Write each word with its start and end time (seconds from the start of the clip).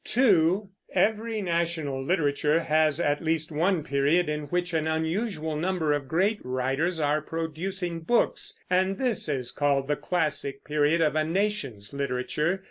(2) 0.03 0.67
Every 0.95 1.43
national 1.43 2.03
literature 2.03 2.61
has 2.61 2.99
at 2.99 3.21
least 3.23 3.51
one 3.51 3.83
period 3.83 4.29
in 4.29 4.45
which 4.45 4.73
an 4.73 4.87
unusual 4.87 5.55
number 5.55 5.93
of 5.93 6.07
great 6.07 6.39
writers 6.43 6.99
are 6.99 7.21
producing 7.21 7.99
books, 7.99 8.57
and 8.67 8.97
this 8.97 9.29
is 9.29 9.51
called 9.51 9.87
the 9.87 9.95
classic 9.95 10.63
period 10.65 11.01
of 11.01 11.15
a 11.15 11.23
nation's 11.23 11.93
literature. 11.93 12.59